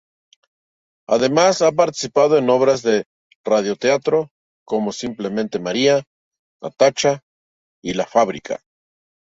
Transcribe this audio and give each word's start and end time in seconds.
Además, 1.07 1.61
ha 1.61 1.71
participado 1.71 2.35
en 2.39 2.49
obras 2.49 2.81
de 2.81 3.05
radio-teatro 3.45 4.31
como 4.65 4.91
"Simplemente 4.91 5.59
María", 5.59 6.03
"Natacha" 6.59 7.21
y 7.83 7.93
"La 7.93 8.07
Fábrica". 8.07 8.63